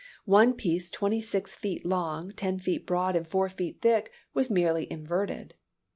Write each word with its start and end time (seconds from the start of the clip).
One 0.25 0.53
piece 0.53 0.89
twenty 0.89 1.21
six 1.21 1.53
feet 1.53 1.85
long, 1.85 2.31
ten 2.31 2.57
feet 2.57 2.87
broad, 2.87 3.15
and 3.15 3.27
four 3.27 3.49
feet 3.49 3.81
thick, 3.83 4.11
was 4.33 4.49
merely 4.49 4.91
inverted. 4.91 5.53